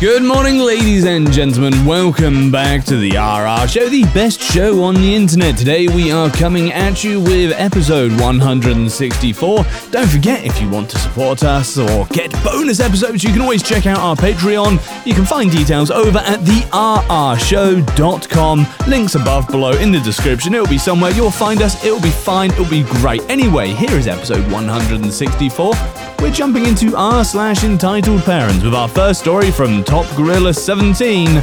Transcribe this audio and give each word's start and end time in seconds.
Good 0.00 0.22
morning, 0.22 0.60
ladies 0.60 1.04
and 1.04 1.30
gentlemen. 1.30 1.84
Welcome 1.84 2.50
back 2.50 2.86
to 2.86 2.96
the 2.96 3.18
RR 3.18 3.68
Show, 3.68 3.90
the 3.90 4.04
best 4.14 4.40
show 4.40 4.82
on 4.82 4.94
the 4.94 5.14
internet. 5.14 5.58
Today 5.58 5.88
we 5.88 6.10
are 6.10 6.30
coming 6.30 6.72
at 6.72 7.04
you 7.04 7.20
with 7.20 7.52
episode 7.52 8.10
164. 8.18 9.66
Don't 9.90 10.08
forget, 10.08 10.42
if 10.42 10.58
you 10.58 10.70
want 10.70 10.88
to 10.88 10.98
support 10.98 11.44
us 11.44 11.76
or 11.76 12.06
get 12.06 12.32
bonus 12.42 12.80
episodes, 12.80 13.22
you 13.22 13.30
can 13.30 13.42
always 13.42 13.62
check 13.62 13.84
out 13.84 13.98
our 13.98 14.16
Patreon. 14.16 14.80
You 15.04 15.12
can 15.12 15.26
find 15.26 15.50
details 15.50 15.90
over 15.90 16.20
at 16.20 16.40
therrshow.com. 16.40 18.66
Links 18.88 19.16
above 19.16 19.48
below 19.48 19.72
in 19.72 19.92
the 19.92 20.00
description. 20.00 20.54
It'll 20.54 20.66
be 20.66 20.78
somewhere. 20.78 21.10
You'll 21.10 21.30
find 21.30 21.60
us. 21.60 21.84
It'll 21.84 22.00
be 22.00 22.08
fine. 22.08 22.50
It'll 22.52 22.64
be 22.64 22.84
great. 22.84 23.20
Anyway, 23.28 23.72
here 23.72 23.98
is 23.98 24.06
episode 24.06 24.50
164. 24.50 25.74
We're 26.20 26.30
jumping 26.30 26.66
into 26.66 26.94
r 26.94 27.24
slash 27.24 27.64
entitled 27.64 28.22
parents 28.24 28.62
with 28.62 28.74
our 28.74 28.88
first 28.88 29.20
story 29.20 29.50
from 29.50 29.82
Top 29.82 30.04
Gorilla 30.16 30.52
17. 30.52 31.36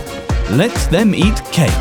Let 0.52 0.72
them 0.92 1.16
eat 1.16 1.44
cake. 1.46 1.72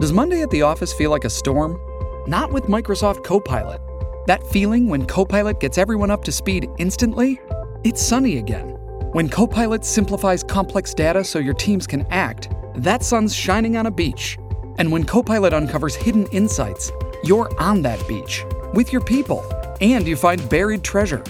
Does 0.00 0.12
Monday 0.12 0.42
at 0.42 0.50
the 0.50 0.62
office 0.62 0.92
feel 0.92 1.12
like 1.12 1.24
a 1.24 1.30
storm? 1.30 1.78
Not 2.26 2.52
with 2.52 2.64
Microsoft 2.64 3.22
Copilot. 3.22 3.80
That 4.26 4.44
feeling 4.48 4.88
when 4.88 5.06
Copilot 5.06 5.60
gets 5.60 5.78
everyone 5.78 6.10
up 6.10 6.24
to 6.24 6.32
speed 6.32 6.68
instantly? 6.78 7.40
It's 7.84 8.02
sunny 8.02 8.38
again. 8.38 8.70
When 9.12 9.28
Copilot 9.28 9.84
simplifies 9.84 10.42
complex 10.42 10.94
data 10.94 11.22
so 11.22 11.38
your 11.38 11.54
teams 11.54 11.86
can 11.86 12.04
act, 12.10 12.48
that 12.74 13.04
sun's 13.04 13.36
shining 13.36 13.76
on 13.76 13.86
a 13.86 13.90
beach. 13.92 14.36
And 14.78 14.90
when 14.90 15.04
Copilot 15.04 15.54
uncovers 15.54 15.94
hidden 15.94 16.26
insights, 16.32 16.90
you're 17.26 17.50
on 17.60 17.82
that 17.82 18.06
beach 18.06 18.44
with 18.72 18.92
your 18.92 19.02
people 19.02 19.44
and 19.80 20.06
you 20.06 20.16
find 20.16 20.48
buried 20.48 20.82
treasure. 20.82 21.22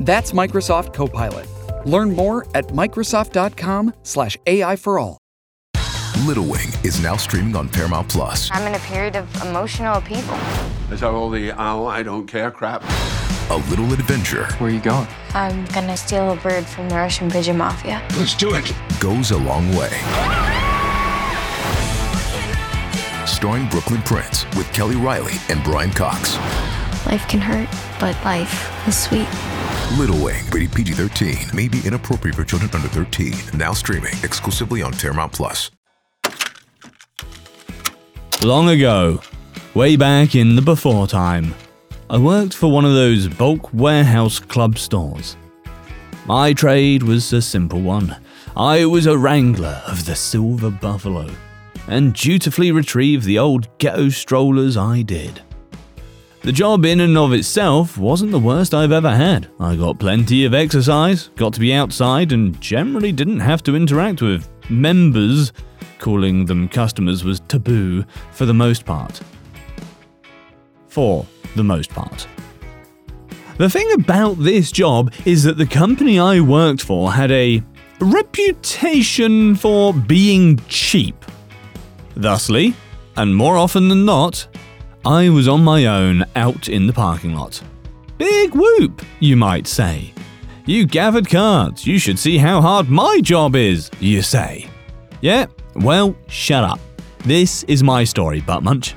That's 0.00 0.32
Microsoft 0.32 0.92
Copilot. 0.94 1.46
Learn 1.84 2.14
more 2.14 2.46
at 2.54 2.68
Microsoft.com/slash 2.68 4.38
AI 4.46 4.76
for 4.76 4.98
all. 4.98 5.18
Little 6.26 6.44
Wing 6.44 6.68
is 6.84 7.02
now 7.02 7.16
streaming 7.16 7.56
on 7.56 7.68
Paramount 7.68 8.08
Plus. 8.08 8.48
I'm 8.52 8.66
in 8.66 8.74
a 8.74 8.78
period 8.84 9.16
of 9.16 9.42
emotional 9.42 9.96
upheaval. 9.96 10.38
Is 10.92 11.00
that 11.00 11.10
all 11.10 11.30
the 11.30 11.50
oh, 11.52 11.86
I 11.86 12.02
don't 12.02 12.26
care 12.26 12.50
crap? 12.50 12.84
A 13.50 13.56
little 13.68 13.92
adventure 13.92 14.46
Where 14.58 14.70
are 14.70 14.72
you 14.72 14.80
going? 14.80 15.08
I'm 15.34 15.64
gonna 15.66 15.96
steal 15.96 16.30
a 16.30 16.36
bird 16.36 16.64
from 16.64 16.88
the 16.88 16.94
Russian 16.94 17.30
pigeon 17.30 17.58
mafia. 17.58 18.00
Let's 18.16 18.34
do 18.34 18.54
it. 18.54 18.72
goes 19.00 19.32
a 19.32 19.38
long 19.38 19.68
way. 19.74 19.90
Starring 23.42 23.66
Brooklynn 23.70 24.02
Prince 24.02 24.46
with 24.56 24.72
Kelly 24.72 24.94
Reilly 24.94 25.32
and 25.48 25.64
Brian 25.64 25.90
Cox. 25.90 26.36
Life 27.06 27.26
can 27.26 27.40
hurt, 27.40 27.68
but 27.98 28.14
life 28.24 28.86
is 28.86 28.96
sweet. 28.96 29.26
Little 29.98 30.24
Wing, 30.24 30.44
rated 30.52 30.72
PG 30.72 30.92
13, 30.92 31.36
may 31.52 31.66
be 31.66 31.80
inappropriate 31.84 32.36
for 32.36 32.44
children 32.44 32.70
under 32.72 32.86
13. 32.86 33.34
Now 33.58 33.72
streaming 33.72 34.12
exclusively 34.22 34.80
on 34.80 34.92
Paramount 34.92 35.32
Plus. 35.32 35.72
Long 38.44 38.68
ago, 38.68 39.20
way 39.74 39.96
back 39.96 40.36
in 40.36 40.54
the 40.54 40.62
before 40.62 41.08
time, 41.08 41.52
I 42.08 42.18
worked 42.18 42.54
for 42.54 42.70
one 42.70 42.84
of 42.84 42.92
those 42.92 43.26
bulk 43.26 43.74
warehouse 43.74 44.38
club 44.38 44.78
stores. 44.78 45.36
My 46.26 46.52
trade 46.52 47.02
was 47.02 47.32
a 47.32 47.42
simple 47.42 47.80
one. 47.80 48.16
I 48.56 48.84
was 48.84 49.06
a 49.06 49.18
wrangler 49.18 49.82
of 49.88 50.06
the 50.06 50.14
Silver 50.14 50.70
Buffalo, 50.70 51.28
and 51.88 52.14
dutifully 52.14 52.72
retrieve 52.72 53.24
the 53.24 53.38
old 53.38 53.68
ghetto 53.78 54.08
strollers 54.08 54.76
I 54.76 55.02
did. 55.02 55.42
The 56.42 56.52
job 56.52 56.84
in 56.84 56.98
and 56.98 57.16
of 57.16 57.32
itself 57.32 57.96
wasn't 57.96 58.32
the 58.32 58.38
worst 58.38 58.74
I've 58.74 58.90
ever 58.90 59.14
had. 59.14 59.48
I 59.60 59.76
got 59.76 60.00
plenty 60.00 60.44
of 60.44 60.54
exercise, 60.54 61.28
got 61.36 61.52
to 61.54 61.60
be 61.60 61.72
outside, 61.72 62.32
and 62.32 62.60
generally 62.60 63.12
didn't 63.12 63.40
have 63.40 63.62
to 63.64 63.76
interact 63.76 64.22
with 64.22 64.48
members. 64.68 65.52
Calling 66.00 66.46
them 66.46 66.68
customers 66.68 67.22
was 67.22 67.38
taboo 67.40 68.04
for 68.32 68.44
the 68.44 68.54
most 68.54 68.84
part. 68.84 69.20
For 70.88 71.24
the 71.54 71.62
most 71.62 71.90
part. 71.90 72.26
The 73.58 73.70
thing 73.70 73.92
about 73.92 74.34
this 74.40 74.72
job 74.72 75.12
is 75.24 75.44
that 75.44 75.58
the 75.58 75.66
company 75.66 76.18
I 76.18 76.40
worked 76.40 76.82
for 76.82 77.12
had 77.12 77.30
a 77.30 77.62
reputation 78.00 79.54
for 79.54 79.94
being 79.94 80.58
cheap. 80.66 81.14
Thusly, 82.14 82.74
and 83.16 83.34
more 83.34 83.56
often 83.56 83.88
than 83.88 84.04
not, 84.04 84.46
I 85.04 85.28
was 85.28 85.48
on 85.48 85.64
my 85.64 85.86
own 85.86 86.24
out 86.36 86.68
in 86.68 86.86
the 86.86 86.92
parking 86.92 87.34
lot. 87.34 87.62
Big 88.18 88.54
whoop, 88.54 89.02
you 89.20 89.36
might 89.36 89.66
say. 89.66 90.12
You 90.64 90.86
gathered 90.86 91.28
cards, 91.28 91.86
you 91.86 91.98
should 91.98 92.18
see 92.18 92.38
how 92.38 92.60
hard 92.60 92.88
my 92.88 93.20
job 93.20 93.56
is, 93.56 93.90
you 93.98 94.22
say. 94.22 94.68
Yeah, 95.20 95.46
well, 95.74 96.16
shut 96.28 96.62
up. 96.62 96.78
This 97.24 97.64
is 97.64 97.82
my 97.82 98.04
story, 98.04 98.40
Butt 98.40 98.62
Munch. 98.62 98.94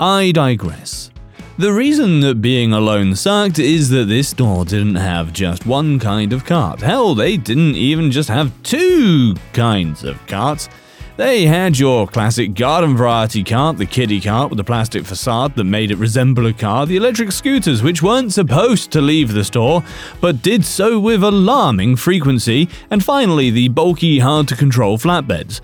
I 0.00 0.32
digress. 0.32 1.10
The 1.56 1.72
reason 1.72 2.20
that 2.20 2.42
being 2.42 2.72
alone 2.72 3.14
sucked 3.14 3.58
is 3.58 3.88
that 3.90 4.08
this 4.08 4.28
store 4.30 4.64
didn't 4.64 4.96
have 4.96 5.32
just 5.32 5.66
one 5.66 6.00
kind 6.00 6.32
of 6.32 6.44
cart. 6.44 6.80
Hell, 6.80 7.14
they 7.14 7.36
didn't 7.36 7.76
even 7.76 8.10
just 8.10 8.28
have 8.28 8.50
two 8.62 9.36
kinds 9.52 10.02
of 10.02 10.18
carts. 10.26 10.68
They 11.16 11.46
had 11.46 11.78
your 11.78 12.08
classic 12.08 12.54
garden 12.54 12.96
variety 12.96 13.44
cart, 13.44 13.78
the 13.78 13.86
kiddie 13.86 14.20
cart 14.20 14.50
with 14.50 14.56
the 14.56 14.64
plastic 14.64 15.04
facade 15.04 15.54
that 15.54 15.62
made 15.62 15.92
it 15.92 15.98
resemble 15.98 16.46
a 16.46 16.52
car, 16.52 16.86
the 16.86 16.96
electric 16.96 17.30
scooters 17.30 17.84
which 17.84 18.02
weren't 18.02 18.32
supposed 18.32 18.90
to 18.90 19.00
leave 19.00 19.32
the 19.32 19.44
store, 19.44 19.84
but 20.20 20.42
did 20.42 20.64
so 20.64 20.98
with 20.98 21.22
alarming 21.22 21.94
frequency, 21.94 22.68
and 22.90 23.04
finally 23.04 23.50
the 23.50 23.68
bulky, 23.68 24.18
hard 24.18 24.48
to 24.48 24.56
control 24.56 24.98
flatbeds. 24.98 25.60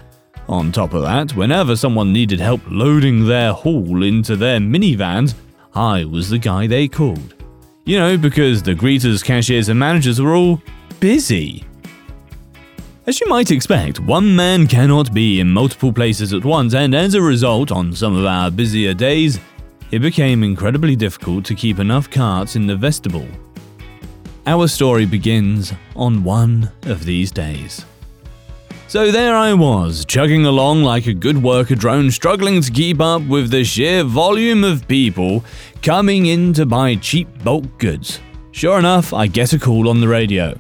On 0.49 0.71
top 0.71 0.95
of 0.95 1.03
that, 1.03 1.35
whenever 1.35 1.75
someone 1.75 2.13
needed 2.13 2.39
help 2.39 2.61
loading 2.71 3.27
their 3.27 3.53
haul 3.53 4.05
into 4.05 4.37
their 4.37 4.61
minivans, 4.61 5.35
I 5.75 6.05
was 6.05 6.31
the 6.31 6.39
guy 6.39 6.69
they 6.69 6.87
called. 6.87 7.35
You 7.85 7.99
know, 7.99 8.17
because 8.17 8.63
the 8.63 8.75
greeters, 8.75 9.25
cashiers, 9.25 9.69
and 9.69 9.81
managers 9.81 10.21
were 10.21 10.37
all 10.37 10.63
busy. 11.01 11.65
As 13.07 13.19
you 13.19 13.27
might 13.29 13.51
expect, 13.51 13.99
one 13.99 14.37
man 14.37 14.67
cannot 14.67 15.15
be 15.15 15.41
in 15.41 15.51
multiple 15.51 15.91
places 15.91 16.35
at 16.35 16.45
once, 16.45 16.75
and 16.75 16.95
as 16.95 17.15
a 17.15 17.23
result, 17.23 17.73
on 17.73 17.95
some 17.95 18.15
of 18.15 18.27
our 18.27 18.51
busier 18.51 18.93
days, 18.93 19.41
it 19.91 20.01
became 20.01 20.43
incredibly 20.45 20.95
difficult 20.95 21.47
to 21.47 21.55
keep 21.55 21.79
enough 21.79 22.11
carts 22.11 22.57
in 22.57 22.67
the 22.67 22.77
vestibule. 22.77 23.27
Our 24.47 24.69
story 24.69 25.07
begins 25.07 25.73
on 25.97 26.23
one 26.23 26.71
of 26.83 27.07
these 27.07 27.33
days. 27.33 27.87
So 28.87 29.11
there 29.11 29.35
I 29.35 29.55
was, 29.55 30.05
chugging 30.05 30.45
along 30.45 30.83
like 30.83 31.07
a 31.07 31.15
good 31.15 31.43
worker 31.43 31.77
drone, 31.77 32.11
struggling 32.11 32.61
to 32.61 32.71
keep 32.71 33.01
up 33.01 33.23
with 33.23 33.51
the 33.51 33.65
sheer 33.65 34.05
volume 34.05 34.63
of 34.63 34.87
people 34.87 35.43
coming 35.83 36.27
in 36.27 36.53
to 36.53 36.67
buy 36.67 36.97
cheap 36.97 37.29
bulk 37.43 37.79
goods. 37.79 38.21
Sure 38.53 38.79
enough, 38.79 39.15
I 39.15 39.27
get 39.27 39.55
a 39.55 39.59
call 39.59 39.89
on 39.89 40.03
the 40.03 40.09
radio. 40.09 40.55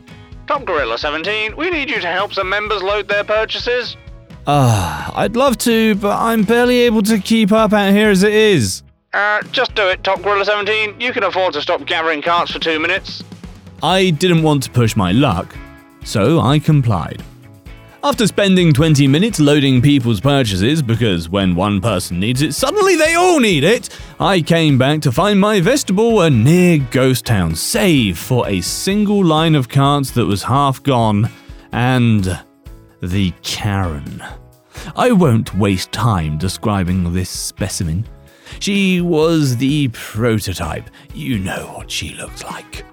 Top 0.50 0.64
Gorilla 0.64 0.98
17, 0.98 1.54
we 1.56 1.70
need 1.70 1.88
you 1.88 2.00
to 2.00 2.08
help 2.08 2.34
some 2.34 2.48
members 2.48 2.82
load 2.82 3.06
their 3.06 3.22
purchases. 3.22 3.96
Ah, 4.48 5.12
I'd 5.14 5.36
love 5.36 5.56
to, 5.58 5.94
but 5.94 6.18
I'm 6.18 6.42
barely 6.42 6.80
able 6.80 7.02
to 7.02 7.20
keep 7.20 7.52
up 7.52 7.72
out 7.72 7.92
here 7.92 8.10
as 8.10 8.24
it 8.24 8.32
is. 8.32 8.82
Uh, 9.14 9.42
just 9.52 9.76
do 9.76 9.86
it, 9.86 10.02
Top 10.02 10.20
Gorilla 10.22 10.44
17. 10.44 11.00
You 11.00 11.12
can 11.12 11.22
afford 11.22 11.52
to 11.52 11.62
stop 11.62 11.86
gathering 11.86 12.20
carts 12.20 12.50
for 12.50 12.58
two 12.58 12.80
minutes. 12.80 13.22
I 13.80 14.10
didn't 14.10 14.42
want 14.42 14.64
to 14.64 14.70
push 14.72 14.96
my 14.96 15.12
luck, 15.12 15.54
so 16.02 16.40
I 16.40 16.58
complied. 16.58 17.22
After 18.02 18.26
spending 18.26 18.72
20 18.72 19.06
minutes 19.08 19.38
loading 19.38 19.82
people's 19.82 20.22
purchases, 20.22 20.80
because 20.80 21.28
when 21.28 21.54
one 21.54 21.82
person 21.82 22.18
needs 22.18 22.40
it, 22.40 22.54
suddenly 22.54 22.96
they 22.96 23.14
all 23.14 23.38
need 23.40 23.62
it, 23.62 23.90
I 24.18 24.40
came 24.40 24.78
back 24.78 25.02
to 25.02 25.12
find 25.12 25.38
my 25.38 25.60
vestibule 25.60 26.22
a 26.22 26.30
near 26.30 26.78
ghost 26.90 27.26
town, 27.26 27.54
save 27.54 28.16
for 28.16 28.48
a 28.48 28.62
single 28.62 29.22
line 29.22 29.54
of 29.54 29.68
carts 29.68 30.12
that 30.12 30.24
was 30.24 30.42
half 30.42 30.82
gone, 30.82 31.28
and 31.72 32.40
the 33.02 33.34
Karen. 33.42 34.24
I 34.96 35.12
won't 35.12 35.54
waste 35.54 35.92
time 35.92 36.38
describing 36.38 37.12
this 37.12 37.28
specimen. 37.28 38.06
She 38.60 39.02
was 39.02 39.58
the 39.58 39.88
prototype. 39.88 40.88
You 41.12 41.38
know 41.38 41.66
what 41.74 41.90
she 41.90 42.14
looked 42.14 42.44
like. 42.44 42.86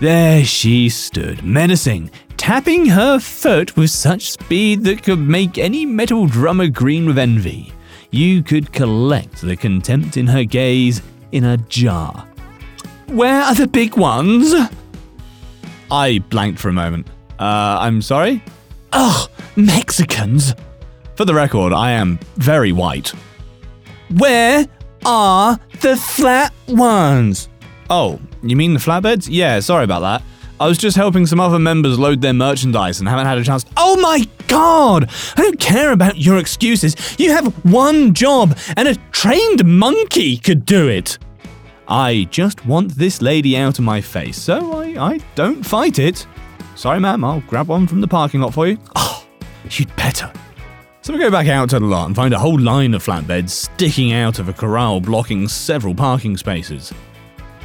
There 0.00 0.44
she 0.44 0.90
stood, 0.90 1.42
menacing, 1.42 2.10
tapping 2.38 2.86
her 2.86 3.18
foot 3.18 3.76
with 3.76 3.90
such 3.90 4.30
speed 4.30 4.84
that 4.84 5.02
could 5.02 5.18
make 5.18 5.58
any 5.58 5.84
metal 5.84 6.26
drummer 6.26 6.68
green 6.68 7.04
with 7.04 7.18
envy. 7.18 7.72
You 8.10 8.42
could 8.42 8.72
collect 8.72 9.42
the 9.42 9.56
contempt 9.56 10.16
in 10.16 10.26
her 10.28 10.44
gaze 10.44 11.02
in 11.32 11.44
a 11.44 11.58
jar. 11.58 12.26
Where 13.08 13.42
are 13.42 13.54
the 13.54 13.66
big 13.66 13.96
ones? 13.98 14.54
I 15.90 16.20
blanked 16.30 16.58
for 16.58 16.70
a 16.70 16.72
moment. 16.72 17.08
Uh, 17.38 17.78
I'm 17.80 18.00
sorry? 18.00 18.42
Ugh, 18.92 19.28
Mexicans! 19.56 20.54
For 21.16 21.26
the 21.26 21.34
record, 21.34 21.72
I 21.72 21.90
am 21.90 22.18
very 22.36 22.72
white. 22.72 23.12
Where 24.16 24.66
are 25.04 25.58
the 25.80 25.96
flat 25.96 26.54
ones? 26.66 27.48
Oh, 27.90 28.20
you 28.42 28.56
mean 28.56 28.72
the 28.72 28.80
flatbeds? 28.80 29.28
Yeah, 29.30 29.60
sorry 29.60 29.84
about 29.84 30.00
that. 30.00 30.22
I 30.60 30.66
was 30.66 30.76
just 30.76 30.96
helping 30.96 31.24
some 31.26 31.38
other 31.38 31.58
members 31.58 31.98
load 31.98 32.20
their 32.20 32.32
merchandise 32.32 32.98
and 32.98 33.08
haven't 33.08 33.26
had 33.26 33.38
a 33.38 33.44
chance. 33.44 33.64
Oh 33.76 33.96
my 34.00 34.26
god! 34.48 35.08
I 35.36 35.42
don't 35.42 35.60
care 35.60 35.92
about 35.92 36.18
your 36.18 36.38
excuses. 36.38 36.96
You 37.18 37.30
have 37.30 37.52
one 37.64 38.12
job, 38.12 38.58
and 38.76 38.88
a 38.88 38.96
trained 39.12 39.64
monkey 39.64 40.36
could 40.36 40.66
do 40.66 40.88
it. 40.88 41.18
I 41.86 42.26
just 42.30 42.66
want 42.66 42.96
this 42.96 43.22
lady 43.22 43.56
out 43.56 43.78
of 43.78 43.84
my 43.84 44.00
face, 44.00 44.36
so 44.36 44.80
I, 44.80 45.12
I 45.12 45.20
don't 45.36 45.64
fight 45.64 45.98
it. 45.98 46.26
Sorry, 46.74 47.00
ma'am, 47.00 47.24
I'll 47.24 47.40
grab 47.42 47.68
one 47.68 47.86
from 47.86 48.00
the 48.00 48.08
parking 48.08 48.40
lot 48.40 48.52
for 48.52 48.66
you. 48.66 48.78
Oh, 48.96 49.24
you'd 49.70 49.94
better. 49.96 50.32
So 51.02 51.12
we 51.12 51.20
go 51.20 51.30
back 51.30 51.48
out 51.48 51.70
to 51.70 51.78
the 51.78 51.86
lot 51.86 52.06
and 52.06 52.14
find 52.14 52.34
a 52.34 52.38
whole 52.38 52.60
line 52.60 52.92
of 52.92 53.02
flatbeds 53.02 53.50
sticking 53.50 54.12
out 54.12 54.38
of 54.38 54.48
a 54.48 54.52
corral 54.52 55.00
blocking 55.00 55.48
several 55.48 55.94
parking 55.94 56.36
spaces. 56.36 56.92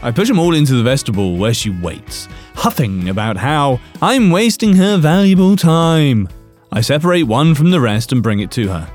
I 0.01 0.12
push 0.12 0.30
them 0.30 0.39
all 0.39 0.56
into 0.56 0.75
the 0.75 0.84
vestibule 0.84 1.36
where 1.36 1.54
she 1.54 1.69
waits, 1.69 2.30
huffing 2.56 3.10
about 3.10 3.38
how 3.38 3.80
I'm 4.02 4.32
wasting 4.32 4.76
her 4.76 4.98
valuable 4.98 5.56
time. 5.56 6.30
I 6.72 6.82
separate 6.82 7.24
one 7.24 7.56
from 7.56 7.72
the 7.72 7.80
rest 7.80 8.12
and 8.12 8.24
bring 8.24 8.40
it 8.40 8.52
to 8.52 8.68
her. 8.70 8.90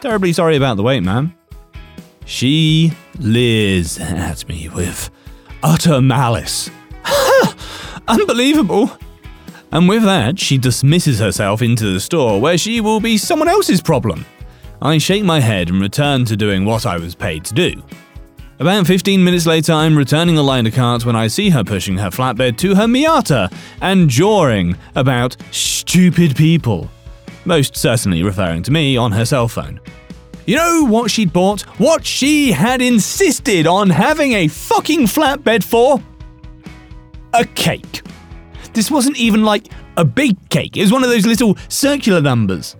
Terribly 0.00 0.32
sorry 0.32 0.56
about 0.56 0.76
the 0.76 0.82
wait, 0.82 1.02
ma'am. 1.02 1.34
She 2.24 2.92
leers 3.18 3.98
at 3.98 4.48
me 4.48 4.68
with 4.68 5.10
utter 5.62 6.00
malice. 6.00 6.70
Unbelievable! 8.08 8.96
And 9.72 9.88
with 9.88 10.04
that, 10.04 10.38
she 10.38 10.58
dismisses 10.58 11.18
herself 11.18 11.62
into 11.62 11.92
the 11.92 12.00
store 12.00 12.40
where 12.40 12.56
she 12.56 12.80
will 12.80 13.00
be 13.00 13.18
someone 13.18 13.48
else's 13.48 13.80
problem. 13.80 14.24
I 14.80 14.98
shake 14.98 15.24
my 15.24 15.40
head 15.40 15.68
and 15.68 15.80
return 15.80 16.24
to 16.26 16.36
doing 16.36 16.64
what 16.64 16.86
I 16.86 16.98
was 16.98 17.14
paid 17.14 17.44
to 17.46 17.54
do. 17.54 17.82
About 18.58 18.86
15 18.86 19.22
minutes 19.22 19.44
later, 19.44 19.72
I'm 19.72 19.98
returning 19.98 20.38
a 20.38 20.42
line 20.42 20.66
of 20.66 20.72
carts 20.74 21.04
when 21.04 21.14
I 21.14 21.26
see 21.26 21.50
her 21.50 21.62
pushing 21.62 21.98
her 21.98 22.08
flatbed 22.08 22.56
to 22.58 22.74
her 22.74 22.86
Miata 22.86 23.52
and 23.82 24.08
jawing 24.08 24.78
about 24.94 25.36
stupid 25.50 26.34
people. 26.34 26.90
Most 27.44 27.76
certainly 27.76 28.22
referring 28.22 28.62
to 28.62 28.70
me 28.70 28.96
on 28.96 29.12
her 29.12 29.26
cell 29.26 29.46
phone. 29.46 29.78
You 30.46 30.56
know 30.56 30.84
what 30.84 31.10
she'd 31.10 31.34
bought? 31.34 31.62
What 31.78 32.06
she 32.06 32.50
had 32.50 32.80
insisted 32.80 33.66
on 33.66 33.90
having 33.90 34.32
a 34.32 34.48
fucking 34.48 35.00
flatbed 35.00 35.62
for? 35.62 36.00
A 37.34 37.44
cake. 37.44 38.00
This 38.72 38.90
wasn't 38.90 39.18
even 39.18 39.44
like 39.44 39.66
a 39.98 40.04
big 40.04 40.36
cake, 40.48 40.78
it 40.78 40.82
was 40.82 40.92
one 40.92 41.04
of 41.04 41.10
those 41.10 41.26
little 41.26 41.58
circular 41.68 42.22
numbers. 42.22 42.74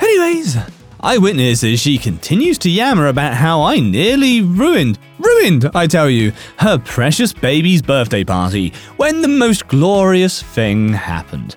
Anyways, 0.00 0.56
I 1.00 1.18
witness 1.18 1.62
as 1.62 1.80
she 1.80 1.98
continues 1.98 2.58
to 2.58 2.70
yammer 2.70 3.08
about 3.08 3.34
how 3.34 3.62
I 3.62 3.78
nearly 3.78 4.40
ruined, 4.40 4.98
ruined, 5.18 5.70
I 5.74 5.86
tell 5.86 6.08
you, 6.08 6.32
her 6.58 6.78
precious 6.78 7.32
baby's 7.32 7.82
birthday 7.82 8.24
party 8.24 8.72
when 8.96 9.20
the 9.20 9.28
most 9.28 9.68
glorious 9.68 10.42
thing 10.42 10.92
happened. 10.92 11.56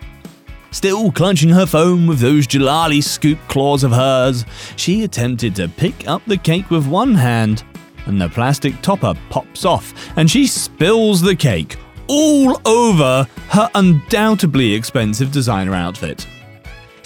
Still 0.72 1.12
clutching 1.12 1.50
her 1.50 1.66
phone 1.66 2.06
with 2.06 2.20
those 2.20 2.46
Jalali 2.48 3.04
scoop 3.04 3.40
claws 3.48 3.84
of 3.84 3.92
hers, 3.92 4.46
she 4.76 5.04
attempted 5.04 5.56
to 5.56 5.68
pick 5.68 6.08
up 6.08 6.22
the 6.26 6.38
cake 6.38 6.70
with 6.70 6.86
one 6.86 7.16
hand, 7.16 7.64
and 8.06 8.22
the 8.22 8.30
plastic 8.30 8.80
topper 8.82 9.14
pops 9.30 9.66
off, 9.66 9.94
and 10.18 10.30
she 10.30 10.46
spills 10.46 11.22
the 11.22 11.36
cake 11.36 11.78
all 12.08 12.60
over 12.68 13.28
her 13.50 13.70
undoubtedly 13.76 14.74
expensive 14.74 15.32
designer 15.32 15.74
outfit. 15.74 16.28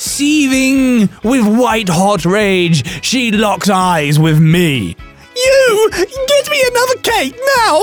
Seething 0.04 1.08
with 1.24 1.48
white 1.48 1.88
hot 1.88 2.26
rage, 2.26 3.02
she 3.02 3.32
locks 3.32 3.70
eyes 3.70 4.20
with 4.20 4.38
me. 4.38 4.98
You! 5.34 5.90
Get 5.92 6.52
me 6.52 6.62
another 6.68 6.96
cake 7.02 7.40
now! 7.56 7.82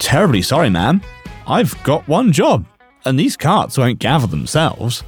Terribly 0.00 0.42
sorry, 0.42 0.68
ma'am. 0.68 1.00
I've 1.46 1.80
got 1.84 2.06
one 2.08 2.32
job, 2.32 2.66
and 3.04 3.16
these 3.16 3.36
carts 3.36 3.78
won't 3.78 4.00
gather 4.00 4.26
themselves. 4.26 5.04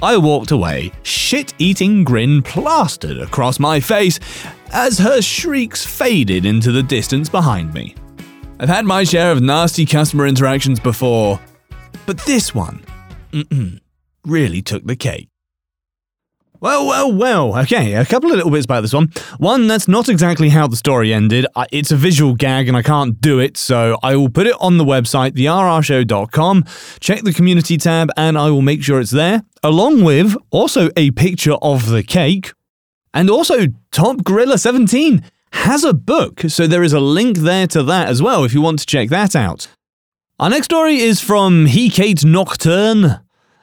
I 0.00 0.16
walked 0.18 0.52
away, 0.52 0.92
shit 1.02 1.52
eating 1.58 2.04
grin 2.04 2.42
plastered 2.42 3.18
across 3.18 3.58
my 3.58 3.80
face 3.80 4.20
as 4.72 4.98
her 4.98 5.20
shrieks 5.20 5.84
faded 5.84 6.46
into 6.46 6.70
the 6.70 6.82
distance 6.82 7.28
behind 7.28 7.74
me. 7.74 7.96
I've 8.60 8.68
had 8.68 8.84
my 8.84 9.02
share 9.02 9.32
of 9.32 9.42
nasty 9.42 9.84
customer 9.84 10.28
interactions 10.28 10.78
before, 10.78 11.40
but 12.06 12.18
this 12.20 12.54
one, 12.54 12.84
really 14.24 14.62
took 14.62 14.86
the 14.86 14.96
cake. 14.96 15.28
Well, 16.60 16.86
well, 16.86 17.12
well. 17.12 17.58
Okay, 17.60 17.94
a 17.94 18.06
couple 18.06 18.30
of 18.30 18.36
little 18.36 18.50
bits 18.50 18.64
about 18.64 18.80
this 18.80 18.92
one. 18.92 19.12
One, 19.38 19.66
that's 19.66 19.88
not 19.88 20.08
exactly 20.08 20.48
how 20.48 20.66
the 20.66 20.76
story 20.76 21.12
ended. 21.12 21.46
It's 21.70 21.90
a 21.90 21.96
visual 21.96 22.34
gag 22.34 22.68
and 22.68 22.76
I 22.76 22.82
can't 22.82 23.20
do 23.20 23.38
it, 23.38 23.56
so 23.56 23.98
I 24.02 24.16
will 24.16 24.30
put 24.30 24.46
it 24.46 24.56
on 24.60 24.78
the 24.78 24.84
website, 24.84 25.32
therrshow.com. 25.32 26.64
Check 27.00 27.22
the 27.22 27.32
community 27.32 27.76
tab 27.76 28.10
and 28.16 28.38
I 28.38 28.50
will 28.50 28.62
make 28.62 28.82
sure 28.82 29.00
it's 29.00 29.10
there, 29.10 29.42
along 29.62 30.02
with 30.04 30.34
also 30.50 30.88
a 30.96 31.10
picture 31.10 31.56
of 31.60 31.90
the 31.90 32.02
cake. 32.02 32.52
And 33.12 33.28
also, 33.28 33.66
Top 33.92 34.24
Gorilla 34.24 34.58
17 34.58 35.24
has 35.52 35.84
a 35.84 35.94
book, 35.94 36.42
so 36.48 36.66
there 36.66 36.82
is 36.82 36.92
a 36.92 37.00
link 37.00 37.38
there 37.38 37.66
to 37.68 37.82
that 37.82 38.08
as 38.08 38.22
well 38.22 38.44
if 38.44 38.52
you 38.54 38.60
want 38.60 38.78
to 38.80 38.86
check 38.86 39.08
that 39.10 39.36
out. 39.36 39.68
Our 40.38 40.50
next 40.50 40.66
story 40.66 40.98
is 40.98 41.20
from 41.20 41.66
He 41.66 41.88
Kate 41.88 42.24
Nocturne 42.24 43.20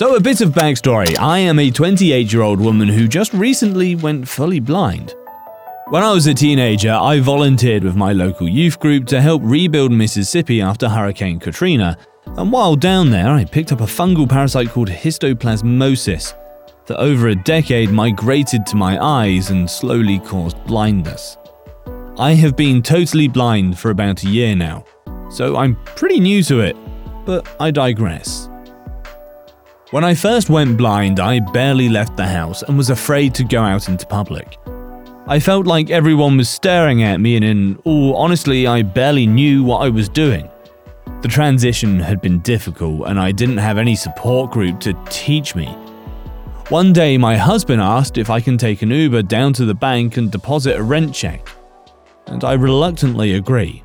So, 0.00 0.14
a 0.14 0.20
bit 0.20 0.40
of 0.40 0.52
backstory 0.52 1.18
I 1.18 1.40
am 1.40 1.58
a 1.58 1.70
28 1.70 2.32
year 2.32 2.40
old 2.40 2.58
woman 2.58 2.88
who 2.88 3.06
just 3.06 3.34
recently 3.34 3.96
went 3.96 4.26
fully 4.26 4.58
blind. 4.58 5.14
When 5.90 6.02
I 6.02 6.10
was 6.10 6.26
a 6.26 6.32
teenager, 6.32 6.92
I 6.92 7.20
volunteered 7.20 7.84
with 7.84 7.96
my 7.96 8.14
local 8.14 8.48
youth 8.48 8.80
group 8.80 9.04
to 9.08 9.20
help 9.20 9.42
rebuild 9.44 9.92
Mississippi 9.92 10.62
after 10.62 10.88
Hurricane 10.88 11.38
Katrina, 11.38 11.98
and 12.38 12.50
while 12.50 12.76
down 12.76 13.10
there, 13.10 13.28
I 13.28 13.44
picked 13.44 13.72
up 13.72 13.82
a 13.82 13.84
fungal 13.84 14.26
parasite 14.26 14.70
called 14.70 14.88
histoplasmosis 14.88 16.32
that 16.86 16.98
over 16.98 17.28
a 17.28 17.34
decade 17.34 17.90
migrated 17.90 18.64
to 18.68 18.76
my 18.76 18.98
eyes 19.04 19.50
and 19.50 19.68
slowly 19.68 20.18
caused 20.20 20.64
blindness. 20.64 21.36
I 22.16 22.32
have 22.32 22.56
been 22.56 22.80
totally 22.80 23.28
blind 23.28 23.78
for 23.78 23.90
about 23.90 24.24
a 24.24 24.30
year 24.30 24.56
now, 24.56 24.86
so 25.30 25.56
I'm 25.56 25.76
pretty 25.84 26.20
new 26.20 26.42
to 26.44 26.60
it, 26.60 26.74
but 27.26 27.46
I 27.60 27.70
digress. 27.70 28.49
When 29.90 30.04
I 30.04 30.14
first 30.14 30.48
went 30.50 30.76
blind, 30.76 31.18
I 31.18 31.40
barely 31.40 31.88
left 31.88 32.16
the 32.16 32.26
house 32.26 32.62
and 32.62 32.78
was 32.78 32.90
afraid 32.90 33.34
to 33.34 33.42
go 33.42 33.60
out 33.60 33.88
into 33.88 34.06
public. 34.06 34.56
I 35.26 35.40
felt 35.40 35.66
like 35.66 35.90
everyone 35.90 36.36
was 36.36 36.48
staring 36.48 37.02
at 37.02 37.20
me, 37.20 37.34
and 37.34 37.44
in 37.44 37.76
all 37.82 38.16
I 38.68 38.82
barely 38.82 39.26
knew 39.26 39.64
what 39.64 39.78
I 39.78 39.88
was 39.88 40.08
doing. 40.08 40.48
The 41.22 41.28
transition 41.28 41.98
had 41.98 42.20
been 42.20 42.38
difficult, 42.38 43.08
and 43.08 43.18
I 43.18 43.32
didn't 43.32 43.56
have 43.56 43.78
any 43.78 43.96
support 43.96 44.52
group 44.52 44.78
to 44.80 44.94
teach 45.08 45.56
me. 45.56 45.66
One 46.68 46.92
day, 46.92 47.18
my 47.18 47.36
husband 47.36 47.82
asked 47.82 48.16
if 48.16 48.30
I 48.30 48.40
can 48.40 48.56
take 48.56 48.82
an 48.82 48.90
Uber 48.90 49.22
down 49.22 49.52
to 49.54 49.64
the 49.64 49.74
bank 49.74 50.16
and 50.16 50.30
deposit 50.30 50.76
a 50.76 50.82
rent 50.84 51.12
check, 51.12 51.48
and 52.26 52.44
I 52.44 52.52
reluctantly 52.52 53.34
agree. 53.34 53.82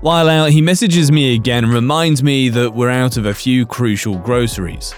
While 0.00 0.30
out, 0.30 0.48
he 0.48 0.62
messages 0.62 1.12
me 1.12 1.34
again 1.34 1.64
and 1.64 1.74
reminds 1.74 2.22
me 2.22 2.48
that 2.48 2.72
we're 2.72 2.88
out 2.88 3.18
of 3.18 3.26
a 3.26 3.34
few 3.34 3.66
crucial 3.66 4.16
groceries. 4.16 4.94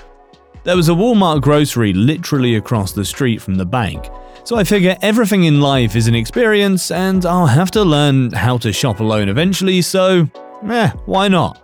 There 0.68 0.76
was 0.76 0.90
a 0.90 0.92
Walmart 0.92 1.40
grocery 1.40 1.94
literally 1.94 2.56
across 2.56 2.92
the 2.92 3.02
street 3.02 3.40
from 3.40 3.54
the 3.54 3.64
bank, 3.64 4.10
so 4.44 4.56
I 4.56 4.64
figure 4.64 4.98
everything 5.00 5.44
in 5.44 5.62
life 5.62 5.96
is 5.96 6.08
an 6.08 6.14
experience 6.14 6.90
and 6.90 7.24
I'll 7.24 7.46
have 7.46 7.70
to 7.70 7.82
learn 7.82 8.32
how 8.32 8.58
to 8.58 8.70
shop 8.70 9.00
alone 9.00 9.30
eventually, 9.30 9.80
so 9.80 10.28
eh, 10.68 10.90
why 11.06 11.28
not? 11.28 11.62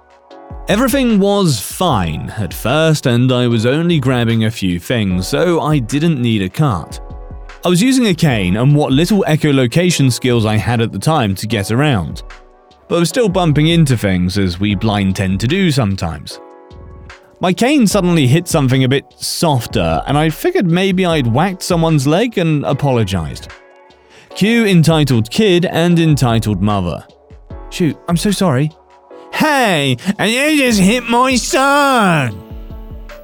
Everything 0.68 1.20
was 1.20 1.60
fine 1.60 2.30
at 2.30 2.54
first, 2.54 3.04
and 3.04 3.30
I 3.30 3.46
was 3.46 3.66
only 3.66 4.00
grabbing 4.00 4.44
a 4.44 4.50
few 4.50 4.80
things, 4.80 5.28
so 5.28 5.60
I 5.60 5.80
didn't 5.80 6.22
need 6.22 6.40
a 6.40 6.48
cart. 6.48 6.98
I 7.62 7.68
was 7.68 7.82
using 7.82 8.06
a 8.06 8.14
cane 8.14 8.56
and 8.56 8.74
what 8.74 8.90
little 8.90 9.22
echolocation 9.28 10.10
skills 10.10 10.46
I 10.46 10.56
had 10.56 10.80
at 10.80 10.92
the 10.92 10.98
time 10.98 11.34
to 11.34 11.46
get 11.46 11.70
around, 11.70 12.22
but 12.88 12.96
I 12.96 13.00
was 13.00 13.10
still 13.10 13.28
bumping 13.28 13.68
into 13.68 13.98
things 13.98 14.38
as 14.38 14.58
we 14.58 14.74
blind 14.74 15.14
tend 15.14 15.40
to 15.40 15.46
do 15.46 15.70
sometimes. 15.70 16.40
My 17.44 17.52
cane 17.52 17.86
suddenly 17.86 18.26
hit 18.26 18.48
something 18.48 18.84
a 18.84 18.88
bit 18.88 19.04
softer, 19.18 20.02
and 20.06 20.16
I 20.16 20.30
figured 20.30 20.66
maybe 20.66 21.04
I'd 21.04 21.26
whacked 21.26 21.62
someone's 21.62 22.06
leg 22.06 22.38
and 22.38 22.64
apologized. 22.64 23.52
Cue 24.34 24.64
entitled 24.64 25.30
kid 25.30 25.66
and 25.66 25.98
entitled 25.98 26.62
mother. 26.62 27.06
Shoot, 27.68 27.98
I'm 28.08 28.16
so 28.16 28.30
sorry. 28.30 28.70
Hey, 29.30 29.98
and 30.18 30.30
you 30.30 30.56
just 30.56 30.80
hit 30.80 31.04
my 31.04 31.34
son! 31.34 32.34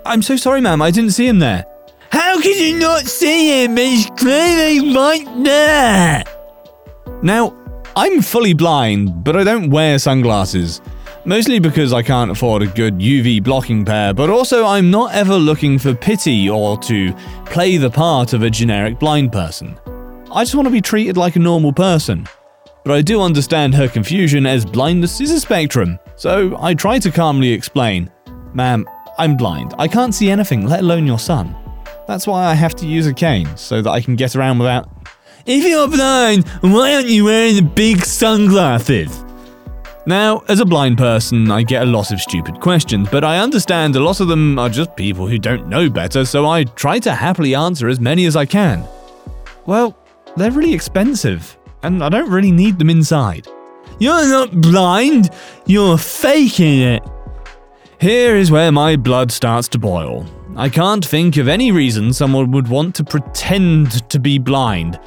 I'm 0.04 0.20
so 0.20 0.36
sorry, 0.36 0.60
ma'am, 0.60 0.82
I 0.82 0.90
didn't 0.90 1.12
see 1.12 1.26
him 1.26 1.38
there. 1.38 1.64
How 2.12 2.38
can 2.42 2.58
you 2.58 2.78
not 2.78 3.06
see 3.06 3.64
him? 3.64 3.78
He's 3.78 4.04
clearly 4.18 4.94
right 4.94 5.24
there! 5.42 6.24
Now, 7.22 7.56
I'm 7.96 8.20
fully 8.20 8.52
blind, 8.52 9.24
but 9.24 9.34
I 9.34 9.44
don't 9.44 9.70
wear 9.70 9.98
sunglasses. 9.98 10.82
Mostly 11.26 11.58
because 11.58 11.92
I 11.92 12.02
can't 12.02 12.30
afford 12.30 12.62
a 12.62 12.66
good 12.66 12.98
UV 12.98 13.44
blocking 13.44 13.84
pair, 13.84 14.14
but 14.14 14.30
also 14.30 14.64
I'm 14.64 14.90
not 14.90 15.12
ever 15.12 15.34
looking 15.34 15.78
for 15.78 15.94
pity 15.94 16.48
or 16.48 16.78
to 16.78 17.12
play 17.44 17.76
the 17.76 17.90
part 17.90 18.32
of 18.32 18.42
a 18.42 18.48
generic 18.48 18.98
blind 18.98 19.30
person. 19.30 19.78
I 20.32 20.44
just 20.44 20.54
want 20.54 20.66
to 20.66 20.72
be 20.72 20.80
treated 20.80 21.18
like 21.18 21.36
a 21.36 21.40
normal 21.40 21.74
person. 21.74 22.26
But 22.84 22.94
I 22.94 23.02
do 23.02 23.20
understand 23.20 23.74
her 23.74 23.86
confusion 23.86 24.46
as 24.46 24.64
blindness 24.64 25.20
is 25.20 25.30
a 25.30 25.40
spectrum, 25.40 25.98
so 26.16 26.56
I 26.58 26.72
try 26.72 26.98
to 26.98 27.10
calmly 27.10 27.52
explain 27.52 28.10
Ma'am, 28.54 28.88
I'm 29.18 29.36
blind. 29.36 29.74
I 29.78 29.88
can't 29.88 30.14
see 30.14 30.30
anything, 30.30 30.66
let 30.66 30.80
alone 30.80 31.06
your 31.06 31.18
son. 31.18 31.54
That's 32.08 32.26
why 32.26 32.46
I 32.46 32.54
have 32.54 32.74
to 32.76 32.86
use 32.86 33.06
a 33.06 33.12
cane, 33.12 33.54
so 33.58 33.82
that 33.82 33.90
I 33.90 34.00
can 34.00 34.16
get 34.16 34.34
around 34.34 34.58
without. 34.58 34.88
If 35.44 35.64
you're 35.64 35.86
blind, 35.86 36.48
why 36.62 36.94
aren't 36.94 37.08
you 37.08 37.26
wearing 37.26 37.56
the 37.56 37.62
big 37.62 38.04
sunglasses? 38.04 39.22
Now, 40.06 40.42
as 40.48 40.60
a 40.60 40.64
blind 40.64 40.96
person, 40.96 41.50
I 41.50 41.62
get 41.62 41.82
a 41.82 41.86
lot 41.86 42.10
of 42.10 42.20
stupid 42.20 42.58
questions, 42.60 43.08
but 43.10 43.22
I 43.22 43.38
understand 43.38 43.94
a 43.94 44.00
lot 44.02 44.20
of 44.20 44.28
them 44.28 44.58
are 44.58 44.70
just 44.70 44.96
people 44.96 45.26
who 45.26 45.38
don't 45.38 45.68
know 45.68 45.90
better, 45.90 46.24
so 46.24 46.46
I 46.46 46.64
try 46.64 46.98
to 47.00 47.14
happily 47.14 47.54
answer 47.54 47.86
as 47.88 48.00
many 48.00 48.24
as 48.24 48.34
I 48.34 48.46
can. 48.46 48.84
Well, 49.66 49.96
they're 50.36 50.50
really 50.50 50.72
expensive, 50.72 51.56
and 51.82 52.02
I 52.02 52.08
don't 52.08 52.30
really 52.30 52.50
need 52.50 52.78
them 52.78 52.88
inside. 52.88 53.46
You're 53.98 54.26
not 54.26 54.62
blind, 54.62 55.30
you're 55.66 55.98
faking 55.98 56.80
it. 56.80 57.02
Here 58.00 58.36
is 58.36 58.50
where 58.50 58.72
my 58.72 58.96
blood 58.96 59.30
starts 59.30 59.68
to 59.68 59.78
boil. 59.78 60.26
I 60.56 60.70
can't 60.70 61.04
think 61.04 61.36
of 61.36 61.46
any 61.46 61.70
reason 61.70 62.14
someone 62.14 62.50
would 62.52 62.68
want 62.68 62.94
to 62.96 63.04
pretend 63.04 64.08
to 64.08 64.18
be 64.18 64.38
blind. 64.38 64.98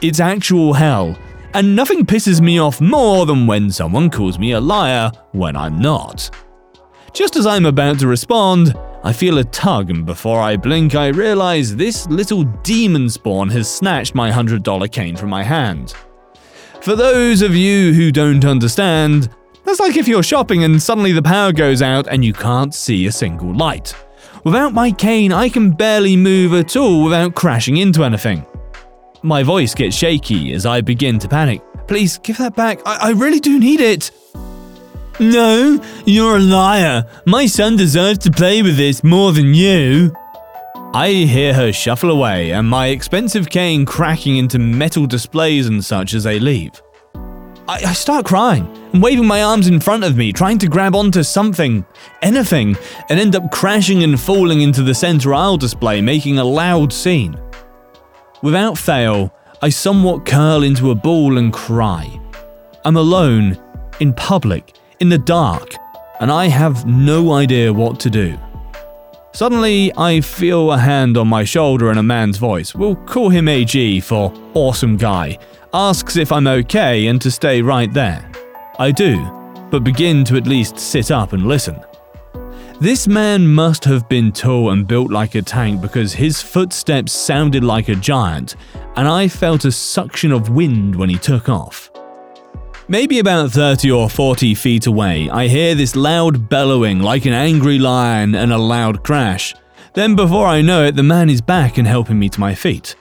It's 0.00 0.20
actual 0.20 0.72
hell, 0.72 1.16
and 1.54 1.74
nothing 1.74 2.04
pisses 2.04 2.40
me 2.40 2.58
off 2.58 2.80
more 2.80 3.26
than 3.26 3.46
when 3.46 3.70
someone 3.70 4.10
calls 4.10 4.38
me 4.38 4.52
a 4.52 4.60
liar 4.60 5.10
when 5.32 5.56
I'm 5.56 5.80
not. 5.80 6.30
Just 7.12 7.36
as 7.36 7.46
I'm 7.46 7.66
about 7.66 7.98
to 8.00 8.06
respond, 8.06 8.74
I 9.04 9.12
feel 9.12 9.38
a 9.38 9.44
tug, 9.44 9.90
and 9.90 10.04
before 10.04 10.40
I 10.40 10.56
blink, 10.56 10.94
I 10.94 11.08
realize 11.08 11.74
this 11.74 12.06
little 12.08 12.44
demon 12.62 13.08
spawn 13.08 13.48
has 13.50 13.70
snatched 13.70 14.14
my 14.14 14.30
$100 14.30 14.90
cane 14.90 15.16
from 15.16 15.30
my 15.30 15.42
hand. 15.42 15.94
For 16.80 16.94
those 16.94 17.42
of 17.42 17.54
you 17.54 17.92
who 17.92 18.12
don't 18.12 18.44
understand, 18.44 19.30
that's 19.64 19.80
like 19.80 19.96
if 19.96 20.08
you're 20.08 20.22
shopping 20.22 20.64
and 20.64 20.80
suddenly 20.80 21.12
the 21.12 21.22
power 21.22 21.52
goes 21.52 21.82
out 21.82 22.06
and 22.08 22.24
you 22.24 22.32
can't 22.32 22.74
see 22.74 23.06
a 23.06 23.12
single 23.12 23.54
light. 23.54 23.94
Without 24.44 24.72
my 24.72 24.90
cane, 24.90 25.32
I 25.32 25.48
can 25.48 25.70
barely 25.70 26.16
move 26.16 26.54
at 26.54 26.76
all 26.76 27.04
without 27.04 27.34
crashing 27.34 27.76
into 27.76 28.04
anything. 28.04 28.46
My 29.22 29.42
voice 29.42 29.74
gets 29.74 29.96
shaky 29.96 30.52
as 30.52 30.64
I 30.66 30.80
begin 30.80 31.18
to 31.20 31.28
panic. 31.28 31.60
Please 31.86 32.18
give 32.18 32.38
that 32.38 32.54
back. 32.54 32.80
I, 32.86 33.08
I 33.08 33.10
really 33.10 33.40
do 33.40 33.58
need 33.58 33.80
it. 33.80 34.10
No, 35.20 35.82
you're 36.06 36.36
a 36.36 36.40
liar. 36.40 37.04
My 37.26 37.46
son 37.46 37.76
deserves 37.76 38.18
to 38.20 38.30
play 38.30 38.62
with 38.62 38.76
this 38.76 39.02
more 39.02 39.32
than 39.32 39.54
you. 39.54 40.14
I 40.94 41.10
hear 41.10 41.52
her 41.52 41.72
shuffle 41.72 42.10
away 42.10 42.52
and 42.52 42.68
my 42.68 42.86
expensive 42.86 43.50
cane 43.50 43.84
cracking 43.84 44.36
into 44.36 44.58
metal 44.58 45.06
displays 45.06 45.66
and 45.66 45.84
such 45.84 46.14
as 46.14 46.24
they 46.24 46.38
leave. 46.38 46.80
I, 47.68 47.82
I 47.84 47.92
start 47.92 48.24
crying 48.24 48.66
and 48.92 49.02
waving 49.02 49.26
my 49.26 49.42
arms 49.42 49.66
in 49.66 49.80
front 49.80 50.04
of 50.04 50.16
me, 50.16 50.32
trying 50.32 50.58
to 50.58 50.68
grab 50.68 50.94
onto 50.94 51.22
something, 51.22 51.84
anything, 52.22 52.76
and 53.10 53.18
end 53.18 53.34
up 53.34 53.50
crashing 53.50 54.04
and 54.04 54.18
falling 54.18 54.60
into 54.60 54.82
the 54.82 54.94
center 54.94 55.34
aisle 55.34 55.56
display, 55.56 56.00
making 56.00 56.38
a 56.38 56.44
loud 56.44 56.92
scene. 56.92 57.36
Without 58.42 58.78
fail, 58.78 59.32
I 59.62 59.68
somewhat 59.68 60.24
curl 60.24 60.62
into 60.62 60.92
a 60.92 60.94
ball 60.94 61.38
and 61.38 61.52
cry. 61.52 62.20
I'm 62.84 62.96
alone, 62.96 63.58
in 63.98 64.12
public, 64.14 64.74
in 65.00 65.08
the 65.08 65.18
dark, 65.18 65.74
and 66.20 66.30
I 66.30 66.46
have 66.46 66.86
no 66.86 67.32
idea 67.32 67.72
what 67.72 67.98
to 68.00 68.10
do. 68.10 68.38
Suddenly, 69.32 69.92
I 69.96 70.20
feel 70.20 70.72
a 70.72 70.78
hand 70.78 71.16
on 71.16 71.26
my 71.26 71.42
shoulder 71.42 71.90
and 71.90 71.98
a 71.98 72.02
man's 72.02 72.38
voice. 72.38 72.74
We'll 72.74 72.96
call 72.96 73.28
him 73.28 73.48
AG 73.48 74.00
for 74.00 74.32
awesome 74.54 74.96
guy. 74.96 75.38
Asks 75.74 76.16
if 76.16 76.30
I'm 76.30 76.46
okay 76.46 77.08
and 77.08 77.20
to 77.20 77.30
stay 77.30 77.60
right 77.60 77.92
there. 77.92 78.30
I 78.78 78.92
do, 78.92 79.16
but 79.70 79.82
begin 79.82 80.24
to 80.24 80.36
at 80.36 80.46
least 80.46 80.78
sit 80.78 81.10
up 81.10 81.32
and 81.32 81.46
listen. 81.46 81.78
This 82.80 83.08
man 83.08 83.44
must 83.44 83.84
have 83.86 84.08
been 84.08 84.30
tall 84.30 84.70
and 84.70 84.86
built 84.86 85.10
like 85.10 85.34
a 85.34 85.42
tank 85.42 85.82
because 85.82 86.12
his 86.12 86.40
footsteps 86.40 87.10
sounded 87.10 87.64
like 87.64 87.88
a 87.88 87.96
giant, 87.96 88.54
and 88.94 89.08
I 89.08 89.26
felt 89.26 89.64
a 89.64 89.72
suction 89.72 90.30
of 90.30 90.50
wind 90.50 90.94
when 90.94 91.08
he 91.08 91.18
took 91.18 91.48
off. 91.48 91.90
Maybe 92.86 93.18
about 93.18 93.50
30 93.50 93.90
or 93.90 94.08
40 94.08 94.54
feet 94.54 94.86
away, 94.86 95.28
I 95.28 95.48
hear 95.48 95.74
this 95.74 95.96
loud 95.96 96.48
bellowing 96.48 97.00
like 97.00 97.26
an 97.26 97.32
angry 97.32 97.80
lion 97.80 98.36
and 98.36 98.52
a 98.52 98.58
loud 98.58 99.02
crash. 99.02 99.56
Then, 99.94 100.14
before 100.14 100.46
I 100.46 100.62
know 100.62 100.84
it, 100.84 100.94
the 100.94 101.02
man 101.02 101.28
is 101.28 101.40
back 101.40 101.78
and 101.78 101.86
helping 101.86 102.18
me 102.18 102.28
to 102.28 102.38
my 102.38 102.54
feet. 102.54 102.94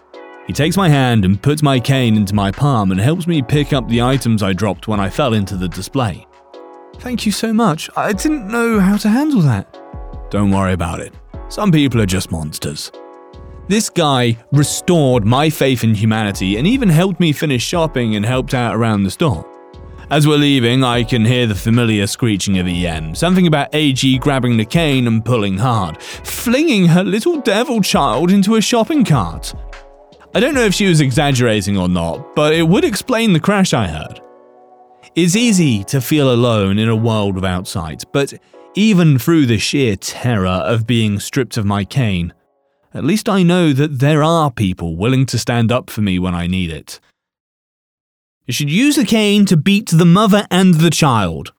He 0.47 0.53
takes 0.53 0.75
my 0.75 0.89
hand 0.89 1.23
and 1.23 1.39
puts 1.39 1.61
my 1.61 1.79
cane 1.79 2.15
into 2.15 2.33
my 2.33 2.49
palm 2.51 2.91
and 2.91 2.99
helps 2.99 3.27
me 3.27 3.43
pick 3.43 3.73
up 3.73 3.87
the 3.87 4.01
items 4.01 4.41
I 4.41 4.53
dropped 4.53 4.87
when 4.87 4.99
I 4.99 5.11
fell 5.11 5.35
into 5.35 5.55
the 5.55 5.67
display. 5.67 6.26
Thank 6.99 7.25
you 7.25 7.31
so 7.31 7.53
much. 7.53 7.89
I 7.95 8.13
didn't 8.13 8.47
know 8.47 8.79
how 8.79 8.97
to 8.97 9.09
handle 9.09 9.41
that. 9.41 9.77
Don't 10.29 10.51
worry 10.51 10.73
about 10.73 10.99
it. 10.99 11.13
Some 11.49 11.71
people 11.71 12.01
are 12.01 12.05
just 12.05 12.31
monsters. 12.31 12.91
This 13.67 13.89
guy 13.89 14.37
restored 14.51 15.25
my 15.25 15.49
faith 15.49 15.83
in 15.83 15.93
humanity 15.93 16.57
and 16.57 16.65
even 16.65 16.89
helped 16.89 17.19
me 17.19 17.33
finish 17.33 17.63
shopping 17.63 18.15
and 18.15 18.25
helped 18.25 18.53
out 18.53 18.75
around 18.75 19.03
the 19.03 19.11
store. 19.11 19.45
As 20.09 20.25
we're 20.25 20.37
leaving, 20.37 20.85
I 20.85 21.03
can 21.03 21.25
hear 21.25 21.47
the 21.47 21.55
familiar 21.55 22.07
screeching 22.07 22.59
of 22.59 22.67
EM, 22.67 23.13
something 23.13 23.45
about 23.45 23.75
AG 23.75 24.17
grabbing 24.19 24.55
the 24.55 24.63
cane 24.63 25.05
and 25.05 25.23
pulling 25.23 25.57
hard, 25.57 26.01
flinging 26.01 26.85
her 26.87 27.03
little 27.03 27.41
devil 27.41 27.81
child 27.81 28.31
into 28.31 28.55
a 28.55 28.61
shopping 28.61 29.03
cart. 29.03 29.53
I 30.33 30.39
don't 30.39 30.53
know 30.53 30.63
if 30.63 30.73
she 30.73 30.87
was 30.87 31.01
exaggerating 31.01 31.77
or 31.77 31.89
not, 31.89 32.35
but 32.35 32.53
it 32.53 32.63
would 32.63 32.85
explain 32.85 33.33
the 33.33 33.39
crash 33.39 33.73
I 33.73 33.87
heard. 33.87 34.21
It's 35.17 35.35
easy 35.35 35.83
to 35.85 35.99
feel 35.99 36.31
alone 36.31 36.77
in 36.77 36.89
a 36.89 36.95
world 36.95 37.33
without 37.33 37.67
sight, 37.67 38.03
but 38.13 38.35
even 38.75 39.17
through 39.17 39.47
the 39.47 39.57
sheer 39.57 39.95
terror 39.95 40.47
of 40.47 40.85
being 40.85 41.19
stripped 41.19 41.57
of 41.57 41.65
my 41.65 41.85
cane, 41.85 42.35
at 42.93 43.03
least 43.03 43.27
I 43.27 43.41
know 43.41 43.73
that 43.73 43.97
there 43.97 44.21
are 44.21 44.51
people 44.51 44.95
willing 44.95 45.25
to 45.25 45.39
stand 45.39 45.71
up 45.71 45.89
for 45.89 46.01
me 46.01 46.19
when 46.19 46.35
I 46.35 46.45
need 46.45 46.69
it. 46.69 46.99
You 48.45 48.53
should 48.53 48.69
use 48.69 48.95
the 48.95 49.05
cane 49.05 49.47
to 49.47 49.57
beat 49.57 49.89
the 49.89 50.05
mother 50.05 50.45
and 50.51 50.75
the 50.75 50.91
child. 50.91 51.51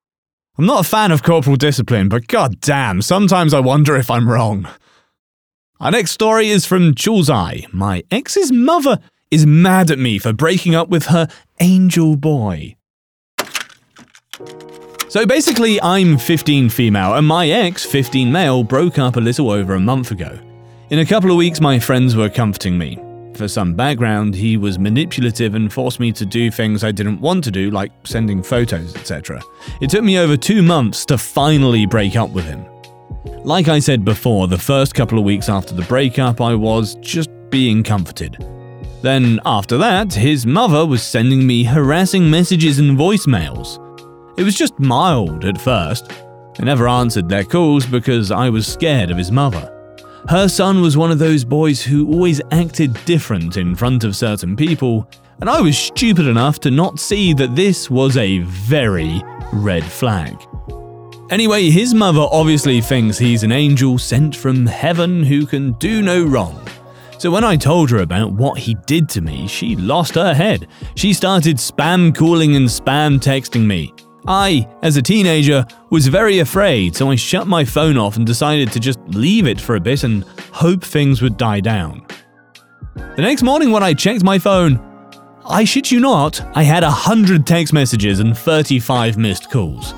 I'm 0.56 0.64
not 0.66 0.86
a 0.86 0.88
fan 0.88 1.10
of 1.10 1.24
corporal 1.24 1.56
discipline, 1.56 2.08
but 2.08 2.28
god 2.28 2.60
damn, 2.60 3.02
sometimes 3.02 3.52
I 3.52 3.58
wonder 3.58 3.96
if 3.96 4.08
I'm 4.08 4.28
wrong. 4.28 4.68
Our 5.80 5.90
next 5.90 6.12
story 6.12 6.48
is 6.48 6.64
from 6.64 6.94
Chulzai. 6.94 7.72
My 7.72 8.04
ex's 8.12 8.52
mother 8.52 9.00
is 9.32 9.46
mad 9.46 9.90
at 9.90 9.98
me 9.98 10.20
for 10.20 10.32
breaking 10.32 10.76
up 10.76 10.90
with 10.90 11.06
her 11.06 11.26
angel 11.58 12.14
boy. 12.14 12.76
So 15.08 15.24
basically, 15.24 15.80
I'm 15.80 16.18
15 16.18 16.68
female, 16.68 17.14
and 17.14 17.26
my 17.26 17.48
ex, 17.48 17.86
15 17.86 18.30
male, 18.30 18.62
broke 18.62 18.98
up 18.98 19.16
a 19.16 19.20
little 19.20 19.50
over 19.50 19.72
a 19.72 19.80
month 19.80 20.10
ago. 20.10 20.38
In 20.90 20.98
a 20.98 21.06
couple 21.06 21.30
of 21.30 21.38
weeks, 21.38 21.62
my 21.62 21.78
friends 21.78 22.14
were 22.14 22.28
comforting 22.28 22.76
me. 22.76 22.98
For 23.34 23.48
some 23.48 23.74
background, 23.74 24.34
he 24.34 24.58
was 24.58 24.78
manipulative 24.78 25.54
and 25.54 25.72
forced 25.72 25.98
me 25.98 26.12
to 26.12 26.26
do 26.26 26.50
things 26.50 26.84
I 26.84 26.92
didn't 26.92 27.22
want 27.22 27.42
to 27.44 27.50
do, 27.50 27.70
like 27.70 27.90
sending 28.04 28.42
photos, 28.42 28.94
etc. 28.96 29.40
It 29.80 29.88
took 29.88 30.04
me 30.04 30.18
over 30.18 30.36
two 30.36 30.62
months 30.62 31.06
to 31.06 31.16
finally 31.16 31.86
break 31.86 32.14
up 32.14 32.28
with 32.28 32.44
him. 32.44 32.66
Like 33.44 33.68
I 33.68 33.78
said 33.78 34.04
before, 34.04 34.46
the 34.46 34.58
first 34.58 34.94
couple 34.94 35.18
of 35.18 35.24
weeks 35.24 35.48
after 35.48 35.74
the 35.74 35.84
breakup, 35.84 36.42
I 36.42 36.54
was 36.54 36.96
just 36.96 37.30
being 37.48 37.82
comforted. 37.82 38.36
Then, 39.00 39.40
after 39.46 39.78
that, 39.78 40.12
his 40.12 40.44
mother 40.44 40.84
was 40.84 41.02
sending 41.02 41.46
me 41.46 41.64
harassing 41.64 42.28
messages 42.28 42.78
and 42.78 42.98
voicemails. 42.98 43.82
It 44.38 44.44
was 44.44 44.54
just 44.54 44.78
mild 44.78 45.44
at 45.44 45.60
first. 45.60 46.12
I 46.60 46.62
never 46.62 46.86
answered 46.86 47.28
their 47.28 47.42
calls 47.42 47.84
because 47.84 48.30
I 48.30 48.48
was 48.48 48.68
scared 48.68 49.10
of 49.10 49.16
his 49.16 49.32
mother. 49.32 49.74
Her 50.28 50.48
son 50.48 50.80
was 50.80 50.96
one 50.96 51.10
of 51.10 51.18
those 51.18 51.44
boys 51.44 51.82
who 51.82 52.06
always 52.06 52.40
acted 52.52 52.96
different 53.04 53.56
in 53.56 53.74
front 53.74 54.04
of 54.04 54.14
certain 54.14 54.54
people, 54.54 55.10
and 55.40 55.50
I 55.50 55.60
was 55.60 55.76
stupid 55.76 56.28
enough 56.28 56.60
to 56.60 56.70
not 56.70 57.00
see 57.00 57.32
that 57.34 57.56
this 57.56 57.90
was 57.90 58.16
a 58.16 58.38
very 58.38 59.20
red 59.52 59.82
flag. 59.82 60.40
Anyway, 61.30 61.68
his 61.68 61.92
mother 61.92 62.24
obviously 62.30 62.80
thinks 62.80 63.18
he's 63.18 63.42
an 63.42 63.50
angel 63.50 63.98
sent 63.98 64.36
from 64.36 64.66
heaven 64.66 65.24
who 65.24 65.46
can 65.46 65.72
do 65.72 66.00
no 66.00 66.24
wrong. 66.24 66.64
So 67.18 67.32
when 67.32 67.42
I 67.42 67.56
told 67.56 67.90
her 67.90 68.02
about 68.02 68.34
what 68.34 68.58
he 68.58 68.74
did 68.86 69.08
to 69.08 69.20
me, 69.20 69.48
she 69.48 69.74
lost 69.74 70.14
her 70.14 70.32
head. 70.32 70.68
She 70.94 71.12
started 71.12 71.56
spam 71.56 72.14
calling 72.16 72.54
and 72.54 72.68
spam 72.68 73.18
texting 73.18 73.66
me. 73.66 73.92
I, 74.26 74.68
as 74.82 74.96
a 74.96 75.02
teenager, 75.02 75.64
was 75.90 76.06
very 76.06 76.40
afraid, 76.40 76.96
so 76.96 77.10
I 77.10 77.14
shut 77.14 77.46
my 77.46 77.64
phone 77.64 77.96
off 77.96 78.16
and 78.16 78.26
decided 78.26 78.72
to 78.72 78.80
just 78.80 78.98
leave 79.08 79.46
it 79.46 79.60
for 79.60 79.76
a 79.76 79.80
bit 79.80 80.04
and 80.04 80.24
hope 80.52 80.82
things 80.82 81.22
would 81.22 81.36
die 81.36 81.60
down. 81.60 82.06
The 82.94 83.22
next 83.22 83.42
morning, 83.42 83.70
when 83.70 83.82
I 83.82 83.94
checked 83.94 84.24
my 84.24 84.38
phone, 84.38 84.80
I 85.46 85.64
shit 85.64 85.90
you 85.90 86.00
not, 86.00 86.42
I 86.56 86.62
had 86.62 86.82
100 86.82 87.46
text 87.46 87.72
messages 87.72 88.20
and 88.20 88.36
35 88.36 89.16
missed 89.16 89.50
calls. 89.50 89.94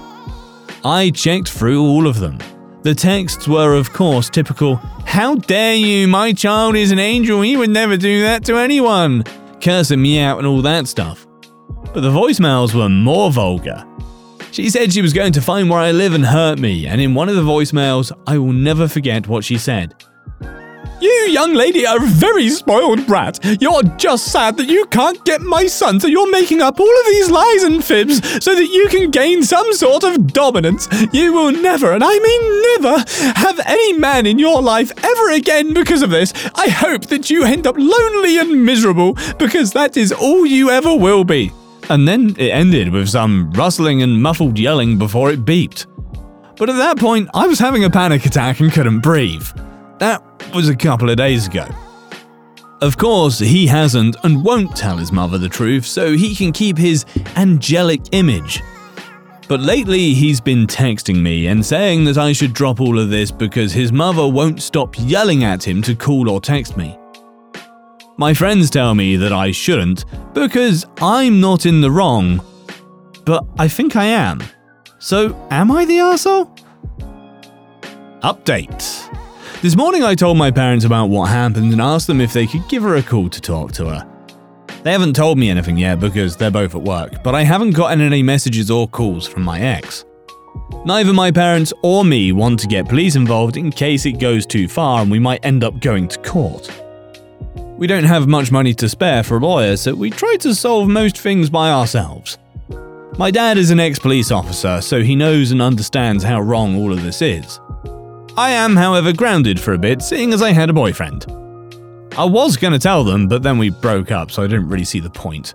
I 0.84 1.10
checked 1.10 1.48
through 1.48 1.82
all 1.82 2.06
of 2.06 2.20
them. 2.20 2.38
The 2.82 2.94
texts 2.94 3.46
were, 3.46 3.74
of 3.74 3.92
course, 3.92 4.30
typical 4.30 4.76
How 5.04 5.34
dare 5.34 5.74
you? 5.74 6.08
My 6.08 6.32
child 6.32 6.76
is 6.76 6.92
an 6.92 6.98
angel. 6.98 7.42
He 7.42 7.56
would 7.56 7.68
never 7.68 7.96
do 7.96 8.22
that 8.22 8.44
to 8.46 8.56
anyone. 8.56 9.24
Cursing 9.60 10.00
me 10.00 10.20
out 10.20 10.38
and 10.38 10.46
all 10.46 10.62
that 10.62 10.86
stuff. 10.86 11.26
But 11.92 12.00
the 12.00 12.10
voicemails 12.10 12.74
were 12.74 12.88
more 12.88 13.30
vulgar. 13.30 13.84
She 14.52 14.68
said 14.68 14.92
she 14.92 15.02
was 15.02 15.12
going 15.12 15.32
to 15.32 15.40
find 15.40 15.70
where 15.70 15.80
I 15.80 15.92
live 15.92 16.12
and 16.12 16.26
hurt 16.26 16.58
me, 16.58 16.86
and 16.86 17.00
in 17.00 17.14
one 17.14 17.28
of 17.28 17.36
the 17.36 17.42
voicemails, 17.42 18.12
I 18.26 18.38
will 18.38 18.52
never 18.52 18.88
forget 18.88 19.28
what 19.28 19.44
she 19.44 19.56
said. 19.58 19.94
You, 21.00 21.28
young 21.30 21.54
lady, 21.54 21.86
are 21.86 21.96
a 21.96 22.06
very 22.06 22.50
spoiled 22.50 23.06
brat. 23.06 23.38
You're 23.58 23.82
just 23.96 24.30
sad 24.30 24.58
that 24.58 24.68
you 24.68 24.84
can't 24.86 25.24
get 25.24 25.40
my 25.40 25.66
son, 25.66 25.98
so 25.98 26.08
you're 26.08 26.30
making 26.30 26.60
up 26.60 26.78
all 26.78 27.00
of 27.00 27.06
these 27.06 27.30
lies 27.30 27.62
and 27.62 27.82
fibs 27.82 28.16
so 28.44 28.54
that 28.54 28.66
you 28.66 28.86
can 28.90 29.10
gain 29.10 29.42
some 29.42 29.72
sort 29.72 30.04
of 30.04 30.26
dominance. 30.26 30.88
You 31.12 31.32
will 31.32 31.52
never, 31.52 31.92
and 31.92 32.04
I 32.04 32.18
mean 32.18 32.62
never, 32.82 33.04
have 33.38 33.60
any 33.64 33.94
man 33.94 34.26
in 34.26 34.38
your 34.38 34.60
life 34.60 34.92
ever 35.02 35.30
again 35.30 35.72
because 35.72 36.02
of 36.02 36.10
this. 36.10 36.34
I 36.54 36.68
hope 36.68 37.06
that 37.06 37.30
you 37.30 37.44
end 37.44 37.66
up 37.66 37.76
lonely 37.78 38.38
and 38.38 38.66
miserable, 38.66 39.16
because 39.38 39.72
that 39.72 39.96
is 39.96 40.12
all 40.12 40.44
you 40.44 40.70
ever 40.70 40.94
will 40.94 41.24
be. 41.24 41.50
And 41.90 42.06
then 42.06 42.36
it 42.38 42.50
ended 42.50 42.92
with 42.92 43.08
some 43.08 43.50
rustling 43.50 44.00
and 44.00 44.22
muffled 44.22 44.58
yelling 44.60 44.96
before 44.96 45.32
it 45.32 45.44
beeped. 45.44 45.86
But 46.56 46.70
at 46.70 46.76
that 46.76 46.98
point, 46.98 47.28
I 47.34 47.48
was 47.48 47.58
having 47.58 47.82
a 47.82 47.90
panic 47.90 48.24
attack 48.24 48.60
and 48.60 48.72
couldn't 48.72 49.00
breathe. 49.00 49.46
That 49.98 50.22
was 50.54 50.68
a 50.68 50.76
couple 50.76 51.10
of 51.10 51.16
days 51.16 51.48
ago. 51.48 51.66
Of 52.80 52.96
course, 52.96 53.40
he 53.40 53.66
hasn't 53.66 54.16
and 54.22 54.44
won't 54.44 54.76
tell 54.76 54.98
his 54.98 55.10
mother 55.10 55.36
the 55.36 55.48
truth 55.48 55.84
so 55.84 56.12
he 56.12 56.34
can 56.34 56.52
keep 56.52 56.78
his 56.78 57.04
angelic 57.34 58.02
image. 58.12 58.62
But 59.48 59.60
lately, 59.60 60.14
he's 60.14 60.40
been 60.40 60.68
texting 60.68 61.20
me 61.20 61.48
and 61.48 61.66
saying 61.66 62.04
that 62.04 62.18
I 62.18 62.32
should 62.32 62.52
drop 62.52 62.80
all 62.80 63.00
of 63.00 63.10
this 63.10 63.32
because 63.32 63.72
his 63.72 63.90
mother 63.90 64.28
won't 64.28 64.62
stop 64.62 64.94
yelling 64.96 65.42
at 65.42 65.66
him 65.66 65.82
to 65.82 65.96
call 65.96 66.30
or 66.30 66.40
text 66.40 66.76
me. 66.76 66.96
My 68.20 68.34
friends 68.34 68.68
tell 68.68 68.94
me 68.94 69.16
that 69.16 69.32
I 69.32 69.50
shouldn't 69.50 70.04
because 70.34 70.84
I'm 71.00 71.40
not 71.40 71.64
in 71.64 71.80
the 71.80 71.90
wrong, 71.90 72.44
but 73.24 73.46
I 73.58 73.66
think 73.66 73.96
I 73.96 74.04
am. 74.04 74.42
So, 74.98 75.34
am 75.50 75.70
I 75.70 75.86
the 75.86 76.00
asshole? 76.00 76.54
Update. 78.22 79.62
This 79.62 79.74
morning 79.74 80.02
I 80.02 80.14
told 80.14 80.36
my 80.36 80.50
parents 80.50 80.84
about 80.84 81.06
what 81.06 81.30
happened 81.30 81.72
and 81.72 81.80
asked 81.80 82.08
them 82.08 82.20
if 82.20 82.34
they 82.34 82.46
could 82.46 82.68
give 82.68 82.82
her 82.82 82.96
a 82.96 83.02
call 83.02 83.30
to 83.30 83.40
talk 83.40 83.72
to 83.72 83.86
her. 83.86 84.06
They 84.82 84.92
haven't 84.92 85.16
told 85.16 85.38
me 85.38 85.48
anything 85.48 85.78
yet 85.78 85.98
because 85.98 86.36
they're 86.36 86.50
both 86.50 86.74
at 86.74 86.82
work, 86.82 87.22
but 87.24 87.34
I 87.34 87.42
haven't 87.42 87.70
gotten 87.70 88.02
any 88.02 88.22
messages 88.22 88.70
or 88.70 88.86
calls 88.86 89.26
from 89.26 89.44
my 89.44 89.60
ex. 89.60 90.04
Neither 90.84 91.14
my 91.14 91.30
parents 91.30 91.72
or 91.82 92.04
me 92.04 92.32
want 92.32 92.60
to 92.60 92.66
get 92.66 92.86
police 92.86 93.16
involved 93.16 93.56
in 93.56 93.70
case 93.70 94.04
it 94.04 94.18
goes 94.20 94.44
too 94.44 94.68
far 94.68 95.00
and 95.00 95.10
we 95.10 95.18
might 95.18 95.42
end 95.42 95.64
up 95.64 95.80
going 95.80 96.06
to 96.08 96.18
court. 96.18 96.70
We 97.80 97.86
don't 97.86 98.04
have 98.04 98.28
much 98.28 98.52
money 98.52 98.74
to 98.74 98.90
spare 98.90 99.22
for 99.22 99.38
a 99.38 99.40
lawyer, 99.40 99.74
so 99.74 99.94
we 99.94 100.10
try 100.10 100.36
to 100.40 100.54
solve 100.54 100.86
most 100.86 101.16
things 101.16 101.48
by 101.48 101.70
ourselves. 101.70 102.36
My 103.16 103.30
dad 103.30 103.56
is 103.56 103.70
an 103.70 103.80
ex 103.80 103.98
police 103.98 104.30
officer, 104.30 104.82
so 104.82 105.02
he 105.02 105.16
knows 105.16 105.50
and 105.50 105.62
understands 105.62 106.22
how 106.22 106.42
wrong 106.42 106.76
all 106.76 106.92
of 106.92 107.02
this 107.02 107.22
is. 107.22 107.58
I 108.36 108.50
am, 108.50 108.76
however, 108.76 109.14
grounded 109.14 109.58
for 109.58 109.72
a 109.72 109.78
bit, 109.78 110.02
seeing 110.02 110.34
as 110.34 110.42
I 110.42 110.52
had 110.52 110.68
a 110.68 110.74
boyfriend. 110.74 111.24
I 112.18 112.24
was 112.26 112.58
going 112.58 112.74
to 112.74 112.78
tell 112.78 113.02
them, 113.02 113.28
but 113.28 113.42
then 113.42 113.56
we 113.56 113.70
broke 113.70 114.10
up, 114.10 114.30
so 114.30 114.42
I 114.42 114.46
didn't 114.46 114.68
really 114.68 114.84
see 114.84 115.00
the 115.00 115.08
point. 115.08 115.54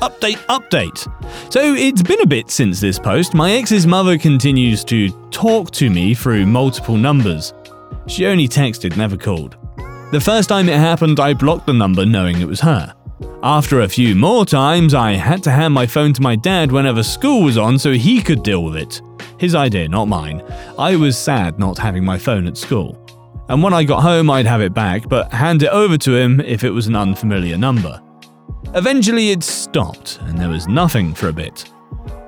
Update, 0.00 0.38
update. 0.46 1.52
So 1.52 1.74
it's 1.74 2.02
been 2.02 2.22
a 2.22 2.26
bit 2.26 2.50
since 2.50 2.80
this 2.80 2.98
post. 2.98 3.34
My 3.34 3.52
ex's 3.52 3.86
mother 3.86 4.16
continues 4.16 4.84
to 4.84 5.10
talk 5.30 5.70
to 5.72 5.90
me 5.90 6.14
through 6.14 6.46
multiple 6.46 6.96
numbers. 6.96 7.52
She 8.06 8.24
only 8.24 8.48
texted, 8.48 8.96
never 8.96 9.18
called. 9.18 9.57
The 10.10 10.20
first 10.20 10.48
time 10.48 10.70
it 10.70 10.76
happened, 10.78 11.20
I 11.20 11.34
blocked 11.34 11.66
the 11.66 11.74
number 11.74 12.06
knowing 12.06 12.40
it 12.40 12.48
was 12.48 12.62
her. 12.62 12.94
After 13.42 13.82
a 13.82 13.88
few 13.88 14.14
more 14.14 14.46
times, 14.46 14.94
I 14.94 15.12
had 15.12 15.42
to 15.42 15.50
hand 15.50 15.74
my 15.74 15.86
phone 15.86 16.14
to 16.14 16.22
my 16.22 16.34
dad 16.34 16.72
whenever 16.72 17.02
school 17.02 17.42
was 17.42 17.58
on 17.58 17.78
so 17.78 17.92
he 17.92 18.22
could 18.22 18.42
deal 18.42 18.64
with 18.64 18.76
it. 18.76 19.02
His 19.38 19.54
idea, 19.54 19.86
not 19.86 20.08
mine. 20.08 20.42
I 20.78 20.96
was 20.96 21.18
sad 21.18 21.58
not 21.58 21.76
having 21.76 22.06
my 22.06 22.16
phone 22.16 22.46
at 22.46 22.56
school. 22.56 22.98
And 23.50 23.62
when 23.62 23.74
I 23.74 23.84
got 23.84 24.00
home, 24.00 24.30
I'd 24.30 24.46
have 24.46 24.62
it 24.62 24.72
back, 24.72 25.10
but 25.10 25.30
hand 25.30 25.62
it 25.62 25.68
over 25.68 25.98
to 25.98 26.16
him 26.16 26.40
if 26.40 26.64
it 26.64 26.70
was 26.70 26.86
an 26.86 26.96
unfamiliar 26.96 27.58
number. 27.58 28.02
Eventually, 28.74 29.28
it 29.28 29.42
stopped, 29.42 30.20
and 30.22 30.38
there 30.38 30.48
was 30.48 30.68
nothing 30.68 31.12
for 31.12 31.28
a 31.28 31.34
bit. 31.34 31.70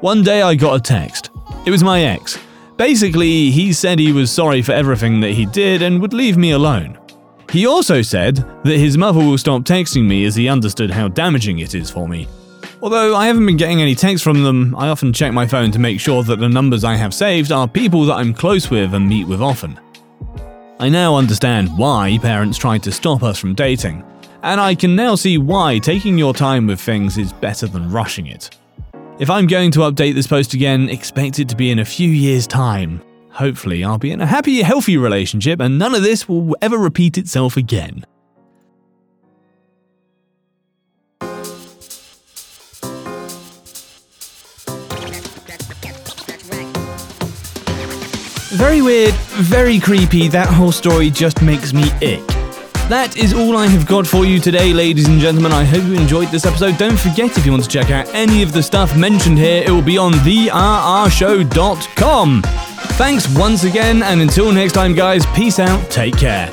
One 0.03 0.23
day, 0.23 0.43
I 0.43 0.55
got 0.55 0.77
a 0.77 0.81
text. 0.81 1.31
It 1.65 1.71
was 1.71 1.83
my 1.83 2.03
ex. 2.03 2.39
Basically, 2.77 3.51
he 3.51 3.73
said 3.73 3.99
he 3.99 4.13
was 4.13 4.31
sorry 4.31 4.61
for 4.61 4.73
everything 4.73 5.21
that 5.21 5.33
he 5.33 5.47
did 5.47 5.81
and 5.81 5.99
would 6.03 6.13
leave 6.13 6.37
me 6.37 6.51
alone. 6.51 6.99
He 7.51 7.67
also 7.67 8.01
said 8.01 8.37
that 8.63 8.79
his 8.79 8.97
mother 8.97 9.19
will 9.19 9.37
stop 9.37 9.63
texting 9.63 10.07
me 10.07 10.25
as 10.25 10.37
he 10.37 10.49
understood 10.49 10.91
how 10.91 11.09
damaging 11.09 11.59
it 11.59 11.75
is 11.75 11.91
for 11.91 12.09
me. 12.09 12.29
Although 12.81 13.17
I 13.17 13.27
haven't 13.27 13.45
been 13.45 13.57
getting 13.57 13.83
any 13.83 13.97
texts 13.97 14.23
from 14.23 14.45
them, 14.45 14.75
I 14.77 14.89
often 14.89 15.13
check 15.13 15.33
my 15.33 15.47
phone 15.47 15.73
to 15.73 15.79
make 15.81 15.99
sure 15.99 16.23
that 16.23 16.39
the 16.39 16.49
numbers 16.49 16.85
I 16.85 16.95
have 16.95 17.13
saved 17.13 17.51
are 17.51 17.67
people 17.67 18.05
that 18.07 18.15
I'm 18.15 18.33
close 18.33 18.71
with 18.71 18.95
and 18.95 19.09
meet 19.09 19.27
with 19.27 19.43
often. 19.43 19.79
I 20.79 20.89
now 20.89 21.17
understand 21.17 21.77
why 21.77 22.19
parents 22.23 22.57
tried 22.57 22.85
to 22.85 22.93
stop 22.93 23.23
us 23.25 23.39
from 23.39 23.55
dating, 23.55 24.05
and 24.45 24.61
I 24.61 24.77
can 24.77 24.95
now 24.95 25.17
see 25.17 25.37
why 25.37 25.79
taking 25.79 26.17
your 26.17 26.33
time 26.33 26.69
with 26.69 26.81
things 26.81 27.19
is 27.19 27.33
better 27.33 27.67
than 27.67 27.91
rushing 27.91 28.29
it. 28.29 28.57
If 29.19 29.29
I'm 29.29 29.47
going 29.47 29.73
to 29.73 29.81
update 29.81 30.15
this 30.15 30.27
post 30.29 30.55
again, 30.55 30.89
expect 30.89 31.41
it 31.41 31.49
to 31.51 31.57
be 31.57 31.71
in 31.71 31.81
a 31.81 31.85
few 31.85 32.09
years' 32.09 32.47
time. 32.47 33.03
Hopefully, 33.33 33.85
I'll 33.85 33.99
be 33.99 34.11
in 34.11 34.21
a 34.21 34.27
happy, 34.27 34.63
healthy 34.63 34.97
relationship 34.97 35.61
and 35.61 35.79
none 35.79 35.95
of 35.95 36.03
this 36.03 36.29
will 36.29 36.57
ever 36.61 36.77
repeat 36.77 37.17
itself 37.17 37.57
again. 37.57 38.05
Very 48.53 48.83
weird, 48.83 49.15
very 49.15 49.81
creepy, 49.81 50.29
that 50.29 50.49
whole 50.49 50.73
story 50.73 51.09
just 51.09 51.41
makes 51.41 51.73
me 51.73 51.85
ick. 52.03 52.27
That 52.91 53.17
is 53.17 53.33
all 53.33 53.57
I 53.57 53.69
have 53.69 53.87
got 53.87 54.07
for 54.07 54.25
you 54.25 54.41
today, 54.41 54.73
ladies 54.73 55.07
and 55.07 55.21
gentlemen. 55.21 55.53
I 55.53 55.63
hope 55.63 55.85
you 55.85 55.95
enjoyed 55.95 56.27
this 56.29 56.45
episode. 56.45 56.77
Don't 56.77 56.99
forget, 56.99 57.39
if 57.39 57.47
you 57.47 57.53
want 57.53 57.63
to 57.63 57.71
check 57.71 57.91
out 57.91 58.13
any 58.13 58.43
of 58.43 58.53
the 58.53 58.63
stuff 58.63 58.97
mentioned 58.97 59.39
here, 59.39 59.63
it 59.65 59.71
will 59.71 59.81
be 59.81 59.97
on 59.97 60.13
therrshow.com. 60.13 62.43
Thanks 63.01 63.27
once 63.35 63.65
again, 63.65 64.03
and 64.03 64.21
until 64.21 64.53
next 64.53 64.75
time, 64.75 64.95
guys, 64.95 65.25
peace 65.35 65.59
out, 65.59 65.91
take 65.91 66.19
care. 66.19 66.49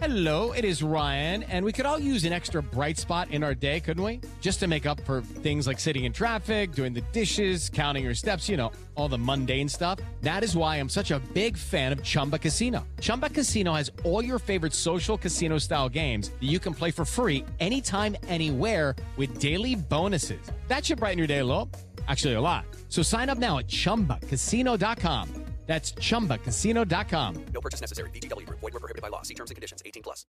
Hello, 0.00 0.52
it 0.52 0.64
is 0.64 0.82
Ryan, 0.82 1.42
and 1.42 1.62
we 1.62 1.72
could 1.72 1.84
all 1.84 1.98
use 1.98 2.24
an 2.24 2.32
extra 2.32 2.62
bright 2.62 2.96
spot 2.96 3.30
in 3.30 3.44
our 3.44 3.54
day, 3.54 3.80
couldn't 3.80 4.02
we? 4.02 4.22
Just 4.40 4.60
to 4.60 4.66
make 4.66 4.86
up 4.86 4.98
for 5.00 5.20
things 5.20 5.66
like 5.66 5.78
sitting 5.78 6.04
in 6.04 6.12
traffic, 6.14 6.72
doing 6.72 6.94
the 6.94 7.02
dishes, 7.12 7.68
counting 7.68 8.02
your 8.02 8.14
steps, 8.14 8.48
you 8.48 8.56
know, 8.56 8.72
all 8.94 9.08
the 9.08 9.18
mundane 9.18 9.68
stuff. 9.68 9.98
That 10.22 10.42
is 10.42 10.56
why 10.56 10.76
I'm 10.76 10.88
such 10.88 11.10
a 11.10 11.18
big 11.34 11.58
fan 11.58 11.92
of 11.92 12.02
Chumba 12.02 12.38
Casino. 12.38 12.86
Chumba 12.98 13.28
Casino 13.28 13.74
has 13.74 13.90
all 14.04 14.24
your 14.24 14.38
favorite 14.38 14.72
social 14.72 15.18
casino 15.18 15.58
style 15.58 15.90
games 15.90 16.30
that 16.30 16.48
you 16.48 16.58
can 16.58 16.72
play 16.72 16.90
for 16.90 17.04
free 17.04 17.44
anytime, 17.60 18.16
anywhere 18.26 18.96
with 19.18 19.38
daily 19.38 19.74
bonuses. 19.74 20.40
That 20.68 20.86
should 20.86 21.00
brighten 21.00 21.18
your 21.18 21.26
day 21.26 21.40
a 21.40 21.44
little. 21.44 21.68
Actually, 22.08 22.34
a 22.34 22.40
lot. 22.40 22.64
So 22.88 23.02
sign 23.02 23.30
up 23.30 23.38
now 23.38 23.58
at 23.58 23.68
chumbacasino.com. 23.68 25.28
That's 25.66 25.92
chumbacasino.com. 25.92 27.44
No 27.54 27.60
purchase 27.62 27.80
necessary. 27.80 28.10
VGW 28.10 28.44
Group. 28.44 28.60
Void 28.60 28.74
were 28.74 28.80
prohibited 28.80 29.00
by 29.00 29.08
law. 29.08 29.22
See 29.22 29.32
terms 29.32 29.50
and 29.50 29.56
conditions. 29.56 29.82
18 29.86 30.02
plus. 30.02 30.26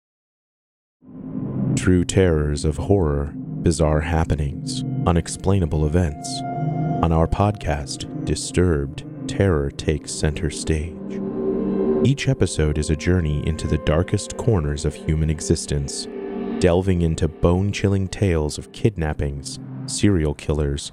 True 1.74 2.04
terrors 2.04 2.66
of 2.66 2.76
horror, 2.76 3.32
bizarre 3.34 4.02
happenings, 4.02 4.84
unexplainable 5.06 5.86
events. 5.86 6.28
On 7.02 7.12
our 7.12 7.26
podcast, 7.26 8.06
Disturbed, 8.24 9.04
terror 9.26 9.70
takes 9.70 10.12
center 10.12 10.48
stage. 10.48 11.20
Each 12.04 12.28
episode 12.28 12.78
is 12.78 12.90
a 12.90 12.96
journey 12.96 13.44
into 13.48 13.66
the 13.66 13.78
darkest 13.78 14.36
corners 14.36 14.84
of 14.84 14.94
human 14.94 15.28
existence, 15.28 16.06
delving 16.60 17.02
into 17.02 17.26
bone 17.26 17.72
chilling 17.72 18.06
tales 18.06 18.58
of 18.58 18.70
kidnappings, 18.72 19.58
serial 19.86 20.34
killers, 20.34 20.92